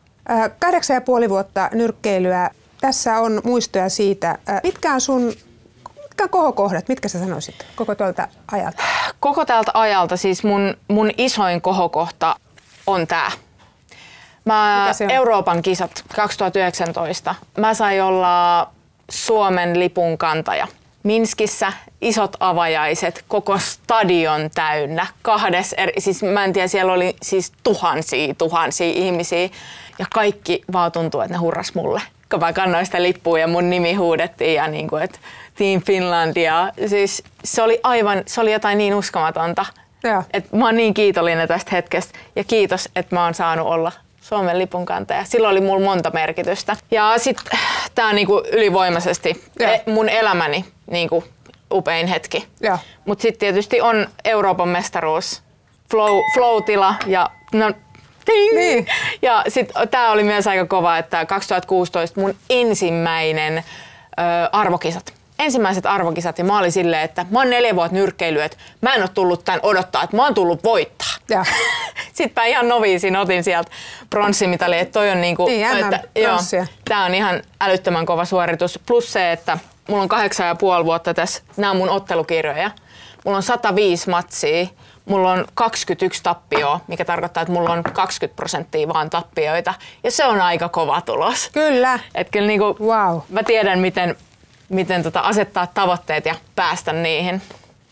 Kahdeksan 0.59 0.94
ja 0.94 1.00
puoli 1.00 1.30
vuotta 1.30 1.71
nyrkkeilyä. 1.73 2.50
Tässä 2.80 3.18
on 3.18 3.40
muistoja 3.44 3.88
siitä. 3.88 4.38
Mitkä 4.62 4.94
on 4.94 5.00
sun 5.00 5.33
mitkä 6.14 6.25
on 6.25 6.30
kohokohdat? 6.30 6.88
Mitkä 6.88 7.09
sä 7.09 7.18
sanoisit 7.18 7.66
koko 7.76 7.94
tuolta 7.94 8.28
ajalta? 8.52 8.83
Koko 9.21 9.44
tältä 9.44 9.71
ajalta 9.75 10.16
siis 10.16 10.44
mun, 10.44 10.76
mun 10.88 11.11
isoin 11.18 11.61
kohokohta 11.61 12.37
on 12.87 13.06
tämä. 13.06 13.30
Mä 14.44 14.90
Euroopan 15.09 15.62
kisat 15.62 16.04
2019. 16.16 17.35
Mä 17.59 17.75
sain 17.75 18.02
olla 18.02 18.68
Suomen 19.11 19.78
lipun 19.78 20.18
kantaja. 20.18 20.68
Minskissä 21.02 21.73
isot 22.00 22.37
avajaiset, 22.40 23.25
koko 23.28 23.59
stadion 23.59 24.50
täynnä, 24.54 25.06
kahdes 25.23 25.73
eri, 25.73 25.92
siis 25.99 26.23
mä 26.23 26.44
en 26.44 26.52
tiedä, 26.52 26.68
siellä 26.68 26.92
oli 26.92 27.16
siis 27.23 27.52
tuhansia, 27.62 28.35
tuhansia 28.35 28.92
ihmisiä 28.94 29.49
ja 29.99 30.06
kaikki 30.14 30.62
vaan 30.73 30.92
tuntuu, 30.92 31.21
että 31.21 31.35
ne 31.35 31.38
hurras 31.38 31.75
mulle. 31.75 32.02
Kun 32.30 32.40
mä 32.40 32.52
kannoin 32.52 32.87
sitä 32.87 33.02
lippua 33.02 33.38
ja 33.38 33.47
mun 33.47 33.71
nimi 33.71 33.94
huudettiin 33.94 34.54
ja 34.54 34.68
niin 34.68 34.88
kuin, 34.88 35.02
että 35.02 35.18
Team 35.55 35.83
Finlandia. 35.83 36.73
Siis 36.87 37.23
se 37.45 37.63
oli 37.63 37.81
aivan, 37.83 38.23
se 38.27 38.41
oli 38.41 38.53
jotain 38.53 38.79
niin 38.79 38.95
uskomatonta. 38.95 39.67
että 40.33 40.57
mä 40.57 40.65
oon 40.65 40.77
niin 40.77 40.95
kiitollinen 40.95 41.49
tästä 41.49 41.71
hetkestä 41.73 42.19
ja 42.37 42.45
kiitos, 42.45 42.89
että 42.97 43.17
mä 43.17 43.25
oon 43.25 43.35
saanut 43.35 43.67
olla 43.67 43.93
Suomen 44.21 44.59
lipun 44.59 44.87
kantaja. 44.87 45.25
Silloin 45.25 45.53
oli 45.53 45.61
mulla 45.61 45.85
monta 45.85 46.11
merkitystä. 46.11 46.77
Ja 46.91 47.15
sitten 47.17 47.59
tämä 47.95 48.09
on 48.09 48.15
niinku 48.15 48.43
ylivoimaisesti 48.53 49.45
e- 49.61 49.91
mun 49.91 50.09
elämäni 50.09 50.65
niinku 50.91 51.25
upein 51.73 52.07
hetki. 52.07 52.49
Mutta 53.05 53.23
sitten 53.23 53.41
tietysti 53.41 53.81
on 53.81 54.09
Euroopan 54.25 54.69
mestaruus, 54.69 55.43
flow, 55.91 56.21
flow-tila 56.35 56.95
ja 57.07 57.31
no, 57.53 57.73
ting! 58.25 58.55
Niin. 58.55 58.87
Ja 59.23 59.45
sitten 59.49 59.89
tämä 59.89 60.11
oli 60.13 60.23
myös 60.23 60.47
aika 60.47 60.67
kova, 60.67 60.99
että 60.99 61.27
2016 61.27 62.21
mun 62.21 62.35
ensimmäinen 62.51 63.59
ö, 63.59 63.63
arvokisat 64.53 65.15
ensimmäiset 65.38 65.87
arvokisat 65.87 66.38
ja 66.38 66.45
mä 66.45 66.59
olin 66.59 66.73
silleen, 66.73 67.03
että 67.03 67.26
mä 67.31 67.38
oon 67.38 67.50
neljä 67.50 67.76
vuotta 67.76 67.95
nyrkkeily, 67.95 68.43
että 68.43 68.57
mä 68.81 68.95
en 68.95 69.00
ole 69.00 69.11
tullut 69.14 69.45
tän 69.45 69.61
odottaa, 69.62 70.03
että 70.03 70.17
mä 70.17 70.25
oon 70.25 70.35
tullut 70.35 70.64
voittaa. 70.64 71.14
Ja. 71.29 71.45
Sitten 72.12 72.43
mä 72.43 72.47
ihan 72.47 72.69
noviisin 72.69 73.17
otin 73.17 73.45
sieltä 73.45 73.71
pronssimitali, 74.11 74.79
että 74.79 74.93
toi 74.93 75.11
on 75.11 75.21
niinku, 75.21 75.47
niin, 75.47 75.79
että, 75.79 76.00
joo, 76.17 76.38
tää 76.85 77.05
on 77.05 77.14
ihan 77.14 77.43
älyttömän 77.61 78.07
kova 78.07 78.25
suoritus. 78.25 78.81
Plus 78.87 79.12
se, 79.12 79.33
että 79.33 79.59
mulla 79.88 80.03
on 80.03 80.09
kahdeksan 80.09 80.47
ja 80.47 80.55
puoli 80.55 80.85
vuotta 80.85 81.14
tässä, 81.14 81.43
nämä 81.57 81.71
on 81.71 81.76
mun 81.76 81.91
ottelukirjoja. 81.91 82.71
Mulla 83.25 83.37
on 83.37 83.43
105 83.43 84.11
matsia, 84.11 84.67
mulla 85.05 85.33
on 85.33 85.45
21 85.55 86.23
tappioa, 86.23 86.81
mikä 86.87 87.05
tarkoittaa, 87.05 87.43
että 87.43 87.53
mulla 87.53 87.71
on 87.73 87.83
20 87.83 88.37
prosenttia 88.37 88.88
vaan 88.88 89.11
tappioita. 89.11 89.75
Ja 90.05 90.11
se 90.11 90.25
on 90.25 90.41
aika 90.41 90.69
kova 90.69 91.00
tulos. 91.00 91.50
Kyllä. 91.53 91.99
Et 92.14 92.29
kyllä 92.31 92.47
niinku, 92.47 92.76
wow. 92.81 93.21
mä 93.29 93.43
tiedän, 93.43 93.79
miten 93.79 94.17
miten 94.75 95.02
tota 95.02 95.21
asettaa 95.21 95.66
tavoitteet 95.66 96.26
ja 96.26 96.35
päästä 96.57 96.93
niihin. 96.93 97.43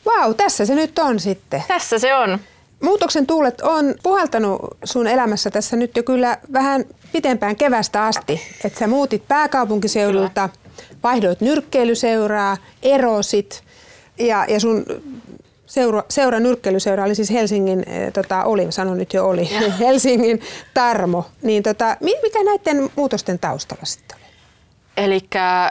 Vau, 0.06 0.24
wow, 0.24 0.34
tässä 0.34 0.66
se 0.66 0.74
nyt 0.74 0.98
on 0.98 1.20
sitten. 1.20 1.64
Tässä 1.68 1.98
se 1.98 2.14
on. 2.14 2.38
Muutoksen 2.82 3.26
tuulet 3.26 3.60
on 3.60 3.94
puhaltanut 4.02 4.60
sun 4.84 5.06
elämässä 5.06 5.50
tässä 5.50 5.76
nyt 5.76 5.96
jo 5.96 6.02
kyllä 6.02 6.38
vähän 6.52 6.84
pitempään 7.12 7.56
kevästä 7.56 8.04
asti. 8.04 8.40
Että 8.64 8.78
sä 8.78 8.86
muutit 8.86 9.28
pääkaupunkiseudulta, 9.28 10.48
kyllä. 10.48 11.00
vaihdoit 11.02 11.40
nyrkkeilyseuraa, 11.40 12.56
erosit 12.82 13.64
ja, 14.18 14.46
ja 14.48 14.60
sun 14.60 14.84
seura, 15.66 16.02
seura 16.08 16.40
nyrkkeilyseura 16.40 17.04
oli 17.04 17.14
siis 17.14 17.30
Helsingin, 17.30 17.78
äh, 17.78 18.12
tota, 18.12 18.44
oli, 18.44 18.66
sanon 18.70 18.98
nyt 18.98 19.14
jo 19.14 19.28
oli, 19.28 19.50
Helsingin 19.80 20.40
Tarmo. 20.74 21.26
Niin 21.42 21.62
tota, 21.62 21.96
mikä 22.00 22.44
näiden 22.44 22.90
muutosten 22.96 23.38
taustalla 23.38 23.84
sitten 23.84 24.21
Eli 24.96 25.20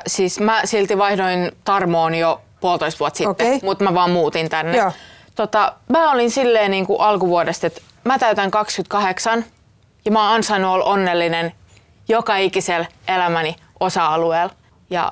siis 0.07 0.39
mä 0.39 0.61
silti 0.65 0.97
vaihdoin 0.97 1.51
Tarmoon 1.63 2.15
jo 2.15 2.41
puolitoista 2.59 2.99
vuotta 2.99 3.17
sitten, 3.17 3.47
okay. 3.47 3.59
mutta 3.63 3.83
mä 3.83 3.93
vaan 3.93 4.11
muutin 4.11 4.49
tänne. 4.49 4.77
Joo. 4.77 4.91
Tota, 5.35 5.73
mä 5.89 6.11
olin 6.11 6.31
silleen 6.31 6.71
niin 6.71 6.85
kuin 6.85 7.01
alkuvuodesta, 7.01 7.67
että 7.67 7.81
mä 8.03 8.19
täytän 8.19 8.51
28 8.51 9.45
ja 10.05 10.11
mä 10.11 10.23
oon 10.23 10.35
ansainnut 10.35 10.71
olla 10.71 10.85
onnellinen 10.85 11.53
joka 12.07 12.37
ikisellä 12.37 12.85
elämäni 13.07 13.55
osa-alueella. 13.79 14.53
Ja 14.89 15.11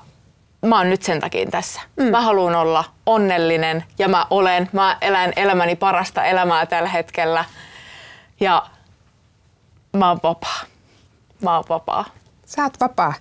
mä 0.66 0.78
oon 0.78 0.90
nyt 0.90 1.04
sen 1.04 1.20
takia 1.20 1.50
tässä. 1.52 1.82
Mm. 1.96 2.04
Mä 2.04 2.22
haluan 2.22 2.56
olla 2.56 2.84
onnellinen 3.06 3.84
ja 4.00 4.08
mä 4.08 4.26
olen. 4.30 4.70
Mä 4.72 4.98
elän 5.02 5.34
elämäni 5.36 5.76
parasta 5.76 6.24
elämää 6.24 6.66
tällä 6.66 6.90
hetkellä. 6.90 7.46
Ja 8.40 8.66
mä 9.94 10.10
oon 10.10 10.20
vapaa. 10.24 10.60
Mä 11.42 11.56
oon 11.56 11.64
vapaa. 11.70 12.06
Sä 12.46 12.64
oot 12.64 12.80
vapaa. 12.80 13.14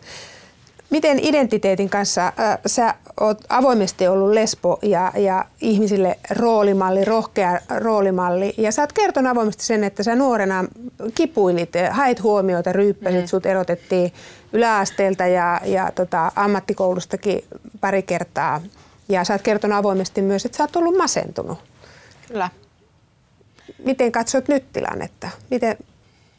Miten 0.91 1.19
identiteetin 1.23 1.91
kanssa 1.91 2.27
äh, 2.27 2.59
sä 2.67 2.95
oot 3.21 3.45
avoimesti 3.49 4.09
ollut 4.09 4.31
lesbo 4.31 4.79
ja, 4.83 5.13
ja 5.17 5.45
ihmisille 5.61 6.19
roolimalli, 6.31 7.05
rohkea 7.05 7.61
roolimalli. 7.77 8.55
Ja 8.57 8.73
sä 8.73 8.83
oot 8.83 8.93
kertonut 8.93 9.31
avoimesti 9.31 9.65
sen, 9.65 9.85
että 9.85 10.03
sä 10.03 10.15
nuorena 10.15 10.65
kipuilit, 11.15 11.73
hait 11.91 12.23
huomiota, 12.23 12.73
ryyppäsit, 12.73 13.21
mm. 13.21 13.27
sut 13.27 13.47
erotettiin 13.47 14.13
yläasteelta 14.53 15.27
ja, 15.27 15.61
ja 15.65 15.93
tota, 15.95 16.33
ammattikoulustakin 16.37 17.45
pari 17.81 18.03
kertaa. 18.03 18.61
Ja 19.09 19.25
sä 19.25 19.35
oot 19.35 19.43
kertonut 19.43 19.79
avoimesti 19.79 20.23
myös, 20.23 20.47
että 20.47 20.57
sä 20.57 20.65
oot 20.65 20.77
ollut 20.77 20.97
masentunut. 20.97 21.59
Kyllä. 22.29 22.51
Miten 23.85 24.13
katsot 24.13 24.49
nyt 24.49 24.73
tilannetta? 24.73 25.29
Miten, 25.51 25.77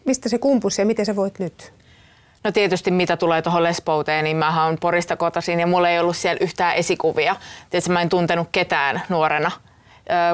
mistä 0.06 0.30
se 0.30 0.38
kumpusi 0.38 0.82
ja 0.82 0.86
miten 0.86 1.06
sä 1.06 1.16
voit 1.16 1.40
nyt? 1.40 1.74
No 2.44 2.52
tietysti 2.52 2.92
mitä 2.92 3.18
tulee 3.18 3.42
tuohon 3.42 3.64
lespouteen, 3.64 4.24
niin 4.24 4.38
mä 4.38 4.66
oon 4.66 4.78
Porista 4.82 5.18
kotoisin 5.18 5.60
ja 5.60 5.68
mulla 5.68 5.90
ei 5.90 6.00
ollut 6.00 6.18
siellä 6.18 6.38
yhtään 6.42 6.76
esikuvia. 6.76 7.36
Tietysti 7.70 7.92
mä 7.92 8.02
en 8.02 8.10
tuntenut 8.10 8.48
ketään 8.52 9.02
nuorena. 9.10 9.52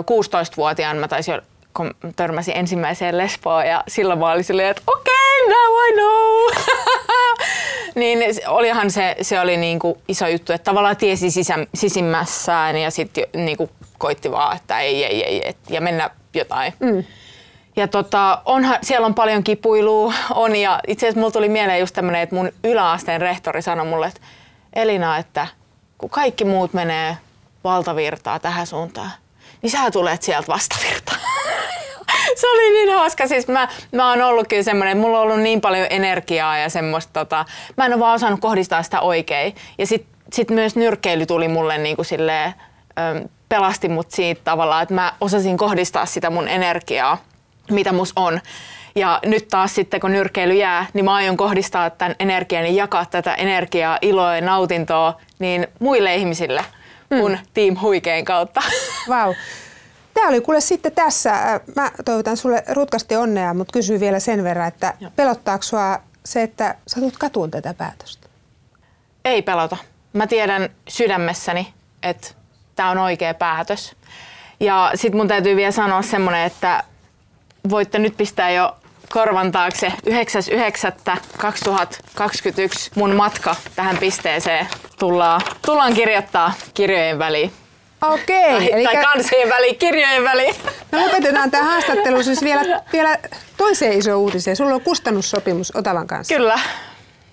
16-vuotiaan 0.01 0.97
mä 0.97 1.07
taisin 1.07 1.41
kun 1.75 1.95
törmäsin 2.15 2.57
ensimmäiseen 2.57 3.17
lesboon 3.17 3.67
ja 3.67 3.83
silloin 3.87 4.19
mä 4.19 4.31
olin 4.31 4.43
silleen, 4.43 4.69
että 4.69 4.81
okei, 4.87 5.43
okay, 5.43 5.55
now 5.55 5.87
I 5.87 5.93
know. 5.93 6.63
niin 7.99 8.19
olihan 8.47 8.91
se, 8.91 9.15
se 9.21 9.39
oli 9.39 9.57
niinku 9.57 10.01
iso 10.07 10.27
juttu, 10.27 10.53
että 10.53 10.65
tavallaan 10.65 10.97
tiesi 10.97 11.31
sisä, 11.31 11.67
sisimmässään 11.73 12.77
ja 12.77 12.91
sitten 12.91 13.23
niinku 13.33 13.69
koitti 13.97 14.31
vaan, 14.31 14.55
että 14.55 14.79
ei, 14.79 15.05
ei, 15.05 15.23
ei, 15.23 15.45
ei 15.45 15.55
ja 15.69 15.81
mennä 15.81 16.09
jotain. 16.33 16.73
Mm. 16.79 17.03
Ja 17.75 17.87
tota, 17.87 18.41
onhan, 18.45 18.77
siellä 18.81 19.05
on 19.05 19.13
paljon 19.13 19.43
kipuilua, 19.43 20.13
on 20.33 20.55
ja 20.55 20.79
itse 20.87 21.05
asiassa 21.05 21.19
mulla 21.19 21.31
tuli 21.31 21.49
mieleen 21.49 21.79
just 21.79 21.95
tämmönen, 21.95 22.21
että 22.21 22.35
mun 22.35 22.51
yläasteen 22.63 23.21
rehtori 23.21 23.61
sanoi 23.61 23.85
mulle, 23.85 24.07
että 24.07 24.21
Elina, 24.73 25.17
että 25.17 25.47
kun 25.97 26.09
kaikki 26.09 26.45
muut 26.45 26.73
menee 26.73 27.17
valtavirtaa 27.63 28.39
tähän 28.39 28.67
suuntaan, 28.67 29.11
niin 29.61 29.71
sä 29.71 29.91
tulet 29.91 30.21
sieltä 30.21 30.47
vastavirtaan. 30.47 31.19
se 32.41 32.47
oli 32.47 32.73
niin 32.73 32.93
hauska. 32.93 33.27
Siis 33.27 33.47
mä, 33.47 33.67
mä 33.91 34.09
oon 34.09 34.21
ollutkin 34.21 34.63
semmoinen, 34.63 34.91
että 34.91 35.01
mulla 35.01 35.17
on 35.17 35.23
ollut 35.23 35.41
niin 35.41 35.61
paljon 35.61 35.87
energiaa 35.89 36.57
ja 36.57 36.69
semmoista, 36.69 37.13
tota, 37.13 37.45
mä 37.77 37.85
en 37.85 37.93
ole 37.93 37.99
vaan 37.99 38.15
osannut 38.15 38.39
kohdistaa 38.39 38.83
sitä 38.83 39.01
oikein. 39.01 39.55
Ja 39.77 39.87
sit, 39.87 40.05
sit 40.33 40.49
myös 40.49 40.75
nyrkkeily 40.75 41.25
tuli 41.25 41.47
mulle 41.47 41.77
niin 41.77 41.95
kuin 41.95 42.05
silleen, 42.05 42.53
pelasti 43.49 43.89
mut 43.89 44.11
siitä 44.11 44.41
tavallaan, 44.43 44.83
että 44.83 44.95
mä 44.95 45.13
osasin 45.21 45.57
kohdistaa 45.57 46.05
sitä 46.05 46.29
mun 46.29 46.47
energiaa 46.47 47.17
mitä 47.71 47.91
mus 47.91 48.13
on. 48.15 48.41
Ja 48.95 49.19
nyt 49.25 49.47
taas 49.47 49.75
sitten, 49.75 49.99
kun 49.99 50.11
nyrkeily 50.11 50.53
jää, 50.53 50.85
niin 50.93 51.05
mä 51.05 51.15
aion 51.15 51.37
kohdistaa 51.37 51.89
tämän 51.89 52.15
energian 52.19 52.65
ja 52.65 52.71
jakaa 52.71 53.05
tätä 53.05 53.33
energiaa, 53.33 53.97
iloa 54.01 54.35
ja 54.35 54.41
nautintoa 54.41 55.21
niin 55.39 55.67
muille 55.79 56.15
ihmisille 56.15 56.65
mun 57.09 57.31
mm. 57.31 57.37
Team 57.53 57.77
Huikeen 57.81 58.25
kautta. 58.25 58.61
Vau. 59.09 59.27
Wow. 59.27 59.35
Tämä 60.13 60.29
oli 60.29 60.41
kuule 60.41 60.61
sitten 60.61 60.91
tässä. 60.91 61.33
Äh, 61.33 61.61
mä 61.75 61.91
toivotan 62.05 62.37
sulle 62.37 62.63
rutkasti 62.69 63.15
onnea, 63.15 63.53
mutta 63.53 63.73
kysyn 63.73 63.99
vielä 63.99 64.19
sen 64.19 64.43
verran, 64.43 64.67
että 64.67 64.93
Joo. 64.99 65.11
pelottaako 65.15 65.63
sua 65.63 65.99
se, 66.25 66.41
että 66.41 66.75
sä 66.87 66.99
tulet 66.99 67.17
katuun 67.17 67.51
tätä 67.51 67.73
päätöstä? 67.73 68.27
Ei 69.25 69.41
pelota. 69.41 69.77
Mä 70.13 70.27
tiedän 70.27 70.69
sydämessäni, 70.87 71.73
että 72.03 72.27
tämä 72.75 72.89
on 72.89 72.97
oikea 72.97 73.33
päätös. 73.33 73.95
Ja 74.59 74.91
sitten 74.95 75.17
mun 75.17 75.27
täytyy 75.27 75.55
vielä 75.55 75.71
sanoa 75.71 76.01
semmoinen, 76.01 76.43
että 76.43 76.83
voitte 77.69 77.99
nyt 77.99 78.17
pistää 78.17 78.51
jo 78.51 78.75
korvan 79.11 79.51
taakse 79.51 79.93
9.9.2021 80.09 80.13
mun 82.95 83.15
matka 83.15 83.55
tähän 83.75 83.97
pisteeseen 83.97 84.67
tullaan, 84.99 85.41
tullaan 85.65 85.93
kirjoittaa 85.93 86.53
kirjojen 86.73 87.19
väliin. 87.19 87.51
Okei, 88.01 88.71
Tai, 88.71 88.83
tai 88.83 89.03
kansien 89.03 89.49
väliin, 89.49 89.75
kirjojen 89.75 90.23
väliin. 90.23 90.55
me 90.91 91.05
lopetetaan 91.05 91.51
tämä 91.51 91.63
haastattelu 91.63 92.23
siis 92.23 92.43
vielä, 92.43 92.81
vielä 92.93 93.17
toiseen 93.57 93.97
iso 93.97 94.19
uutiseen. 94.19 94.55
Sulla 94.55 94.75
on 94.75 94.81
kustannussopimus 94.81 95.75
Otavan 95.75 96.07
kanssa. 96.07 96.35
Kyllä. 96.35 96.59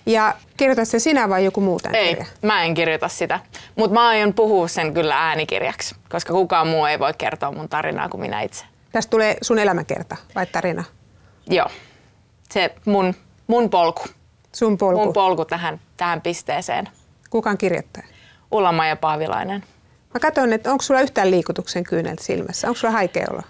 Ja 0.05 0.33
kirjoitat 0.57 0.87
se 0.87 0.99
sinä 0.99 1.29
vai 1.29 1.45
joku 1.45 1.61
muu 1.61 1.79
tämän 1.79 1.95
Ei, 1.95 2.07
kirjan? 2.07 2.27
mä 2.41 2.63
en 2.63 2.73
kirjoita 2.73 3.07
sitä. 3.07 3.39
Mutta 3.75 3.93
mä 3.93 4.07
aion 4.07 4.33
puhua 4.33 4.67
sen 4.67 4.93
kyllä 4.93 5.27
äänikirjaksi, 5.27 5.95
koska 6.09 6.33
kukaan 6.33 6.67
muu 6.67 6.85
ei 6.85 6.99
voi 6.99 7.13
kertoa 7.17 7.51
mun 7.51 7.69
tarinaa 7.69 8.09
kuin 8.09 8.21
minä 8.21 8.41
itse. 8.41 8.65
Tästä 8.93 9.09
tulee 9.09 9.37
sun 9.41 9.59
elämäkerta 9.59 10.17
vai 10.35 10.45
tarina? 10.45 10.83
Joo. 11.47 11.67
Se 12.49 12.75
mun, 12.85 13.15
mun 13.47 13.69
polku. 13.69 14.03
Sun 14.51 14.77
polku. 14.77 15.03
Mun 15.03 15.13
polku 15.13 15.45
tähän, 15.45 15.81
tähän 15.97 16.21
pisteeseen. 16.21 16.89
Kukaan 17.29 17.57
kirjoittaja? 17.57 18.05
Ulla 18.51 18.87
ja 18.87 18.95
Paavilainen. 18.95 19.63
Mä 20.13 20.19
katson, 20.19 20.53
että 20.53 20.71
onko 20.71 20.81
sulla 20.81 21.01
yhtään 21.01 21.31
liikutuksen 21.31 21.83
kyyneltä 21.83 22.23
silmässä? 22.23 22.67
Onko 22.67 22.77
sulla 22.79 22.91
haikea 22.91 23.27
olo? 23.31 23.41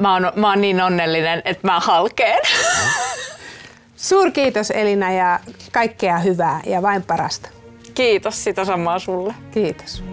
Mä 0.00 0.12
oon, 0.12 0.32
mä 0.36 0.48
oon 0.48 0.60
niin 0.60 0.80
onnellinen, 0.80 1.42
että 1.44 1.66
mä 1.66 1.80
halkeen. 1.80 2.42
Suurkiitos 3.96 4.70
Elina 4.70 5.12
ja 5.12 5.40
kaikkea 5.72 6.18
hyvää 6.18 6.60
ja 6.66 6.82
vain 6.82 7.02
parasta. 7.02 7.48
Kiitos 7.94 8.44
sitä 8.44 8.64
samaa 8.64 8.98
sulle. 8.98 9.34
Kiitos. 9.50 10.04